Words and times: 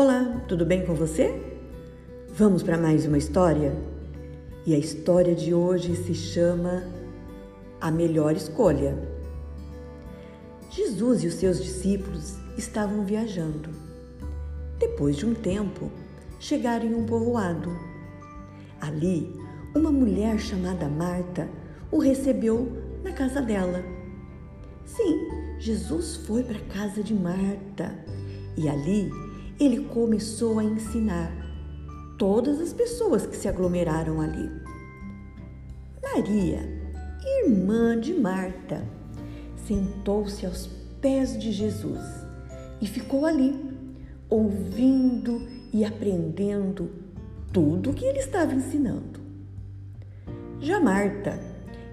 Olá, 0.00 0.44
tudo 0.46 0.64
bem 0.64 0.86
com 0.86 0.94
você? 0.94 1.42
Vamos 2.28 2.62
para 2.62 2.78
mais 2.78 3.04
uma 3.04 3.18
história? 3.18 3.74
E 4.64 4.72
a 4.72 4.78
história 4.78 5.34
de 5.34 5.52
hoje 5.52 5.96
se 5.96 6.14
chama 6.14 6.84
A 7.80 7.90
Melhor 7.90 8.36
Escolha. 8.36 8.96
Jesus 10.70 11.24
e 11.24 11.26
os 11.26 11.34
seus 11.34 11.60
discípulos 11.60 12.36
estavam 12.56 13.04
viajando. 13.04 13.70
Depois 14.78 15.16
de 15.16 15.26
um 15.26 15.34
tempo, 15.34 15.90
chegaram 16.38 16.86
em 16.86 16.94
um 16.94 17.04
povoado. 17.04 17.76
Ali, 18.80 19.34
uma 19.74 19.90
mulher 19.90 20.38
chamada 20.38 20.88
Marta 20.88 21.48
o 21.90 21.98
recebeu 21.98 22.70
na 23.02 23.10
casa 23.10 23.42
dela. 23.42 23.82
Sim, 24.84 25.28
Jesus 25.58 26.18
foi 26.18 26.44
para 26.44 26.58
a 26.58 26.72
casa 26.72 27.02
de 27.02 27.14
Marta 27.14 27.98
e 28.56 28.68
ali 28.68 29.10
ele 29.60 29.84
começou 29.84 30.58
a 30.58 30.64
ensinar 30.64 31.32
todas 32.18 32.60
as 32.60 32.72
pessoas 32.72 33.26
que 33.26 33.36
se 33.36 33.48
aglomeraram 33.48 34.20
ali. 34.20 34.50
Maria, 36.02 36.60
irmã 37.44 37.98
de 37.98 38.14
Marta, 38.14 38.84
sentou-se 39.66 40.46
aos 40.46 40.66
pés 41.00 41.38
de 41.38 41.52
Jesus 41.52 42.02
e 42.80 42.86
ficou 42.86 43.26
ali, 43.26 43.54
ouvindo 44.28 45.46
e 45.72 45.84
aprendendo 45.84 46.90
tudo 47.52 47.90
o 47.90 47.94
que 47.94 48.04
ele 48.04 48.18
estava 48.18 48.54
ensinando. 48.54 49.20
Já 50.60 50.80
Marta 50.80 51.38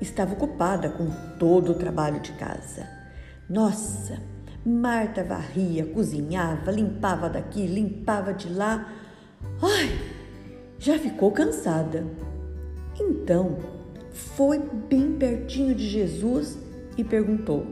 estava 0.00 0.34
ocupada 0.34 0.88
com 0.90 1.10
todo 1.38 1.72
o 1.72 1.74
trabalho 1.74 2.20
de 2.20 2.32
casa. 2.32 2.88
Nossa, 3.48 4.20
Marta 4.64 5.24
varria, 5.24 5.86
cozinhava, 5.86 6.70
limpava 6.70 7.28
daqui, 7.28 7.66
limpava 7.66 8.32
de 8.32 8.52
lá. 8.52 8.92
Ai, 9.60 9.90
já 10.78 10.96
ficou 10.98 11.32
cansada. 11.32 12.06
Então, 13.00 13.58
foi 14.12 14.60
bem 14.88 15.14
pertinho 15.14 15.74
de 15.74 15.88
Jesus 15.88 16.58
e 16.96 17.02
perguntou: 17.02 17.66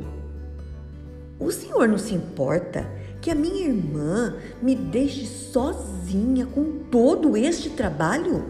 O 1.39 1.53
senhor 1.53 1.87
não 1.87 1.99
se 1.99 2.15
importa 2.15 2.85
que 3.21 3.31
a 3.31 3.35
minha 3.37 3.69
irmã 3.69 4.35
me 4.61 4.75
deixe 4.75 5.27
sozinha 5.27 6.47
com 6.47 6.81
todo 6.91 7.37
este 7.37 7.71
trabalho? 7.71 8.45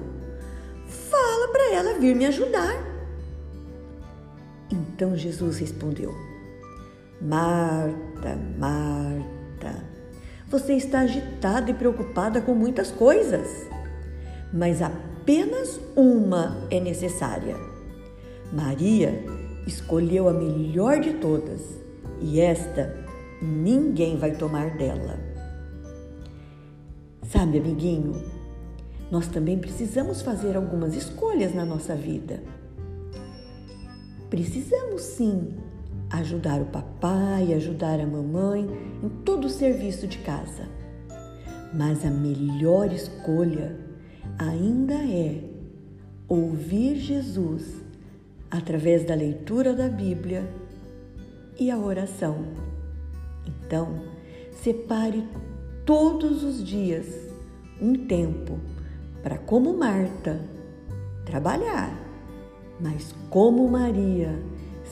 Fala 0.87 1.49
para 1.53 1.75
ela 1.75 1.99
vir 1.99 2.17
me 2.17 2.25
ajudar. 2.25 2.91
Então 4.71 5.17
Jesus 5.17 5.59
respondeu: 5.59 6.30
Marta, 7.21 8.39
Marta, 8.59 9.85
você 10.49 10.73
está 10.73 11.01
agitada 11.01 11.71
e 11.71 11.75
preocupada 11.75 12.41
com 12.41 12.55
muitas 12.55 12.91
coisas, 12.91 13.67
mas 14.51 14.81
apenas 14.81 15.79
uma 15.95 16.67
é 16.71 16.81
necessária. 16.81 17.57
Maria 18.51 19.23
escolheu 19.67 20.29
a 20.29 20.33
melhor 20.33 20.99
de 20.99 21.13
todas 21.15 21.61
e 22.23 22.41
esta 22.41 22.97
ninguém 23.43 24.17
vai 24.17 24.35
tomar 24.35 24.77
dela. 24.79 25.19
Sabe, 27.31 27.59
amiguinho, 27.59 28.15
nós 29.11 29.29
também 29.29 29.59
precisamos 29.59 30.23
fazer 30.23 30.57
algumas 30.57 30.97
escolhas 30.97 31.55
na 31.55 31.67
nossa 31.67 31.95
vida. 31.95 32.43
Precisamos 34.31 35.03
sim 35.03 35.55
ajudar 36.11 36.61
o 36.61 36.67
papai, 36.67 37.55
ajudar 37.55 38.01
a 38.01 38.07
mamãe 38.07 38.69
em 39.03 39.09
todo 39.25 39.47
o 39.47 39.51
serviço 39.51 40.07
de 40.07 40.19
casa. 40.19 40.69
Mas 41.73 42.05
a 42.05 42.11
melhor 42.11 42.93
escolha 42.93 43.79
ainda 44.39 44.95
é 44.95 45.45
ouvir 46.29 46.97
Jesus 46.97 47.83
através 48.51 49.05
da 49.05 49.15
leitura 49.15 49.73
da 49.73 49.89
Bíblia 49.89 50.49
e 51.59 51.71
a 51.71 51.79
oração. 51.79 52.45
Então, 53.47 54.03
separe 54.51 55.25
todos 55.87 56.43
os 56.43 56.65
dias 56.65 57.07
um 57.81 57.95
tempo 57.95 58.59
para, 59.23 59.39
como 59.39 59.77
Marta, 59.77 60.41
trabalhar, 61.25 61.97
mas 62.81 63.15
como 63.29 63.69
Maria, 63.69 64.35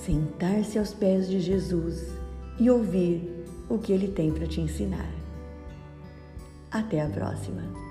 sentar-se 0.09 0.79
aos 0.79 0.95
pés 0.95 1.29
de 1.29 1.39
Jesus 1.39 2.15
e 2.59 2.71
ouvir 2.71 3.45
o 3.69 3.79
que 3.79 3.93
ele 3.93 4.09
tem 4.09 4.33
para 4.33 4.47
te 4.47 4.59
ensinar. 4.59 5.13
Até 6.71 7.03
a 7.03 7.09
próxima! 7.11 7.88